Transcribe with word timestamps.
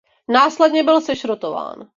Následně 0.27 0.83
byl 0.83 1.01
sešrotován. 1.01 1.87